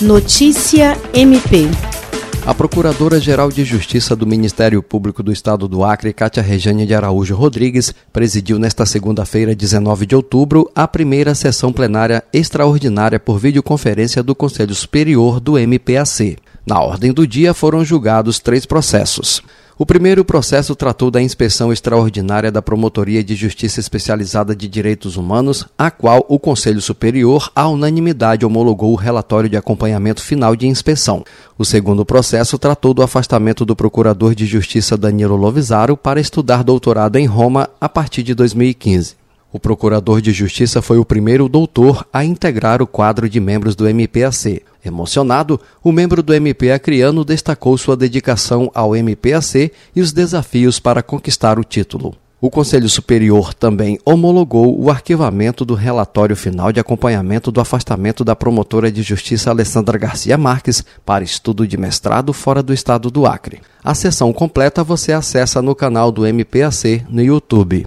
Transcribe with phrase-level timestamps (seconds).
[0.00, 1.70] Notícia MP.
[2.44, 7.34] A Procuradora-Geral de Justiça do Ministério Público do Estado do Acre, Cátia Rejane de Araújo
[7.34, 14.34] Rodrigues, presidiu nesta segunda-feira, 19 de outubro, a primeira sessão plenária extraordinária por videoconferência do
[14.34, 16.36] Conselho Superior do MPAC.
[16.66, 19.40] Na ordem do dia foram julgados três processos.
[19.78, 25.64] O primeiro processo tratou da inspeção extraordinária da Promotoria de Justiça Especializada de Direitos Humanos,
[25.78, 31.22] a qual o Conselho Superior, à unanimidade, homologou o relatório de acompanhamento final de inspeção.
[31.56, 37.14] O segundo processo tratou do afastamento do Procurador de Justiça Danilo Lovisaro para estudar doutorado
[37.14, 39.25] em Roma a partir de 2015.
[39.52, 43.88] O procurador de justiça foi o primeiro doutor a integrar o quadro de membros do
[43.88, 44.62] MPAC.
[44.84, 51.02] Emocionado, o membro do MP acreano destacou sua dedicação ao MPAC e os desafios para
[51.02, 52.14] conquistar o título.
[52.38, 58.36] O Conselho Superior também homologou o arquivamento do relatório final de acompanhamento do afastamento da
[58.36, 63.62] promotora de justiça Alessandra Garcia Marques para estudo de mestrado fora do estado do Acre.
[63.82, 67.86] A sessão completa você acessa no canal do MPAC no YouTube.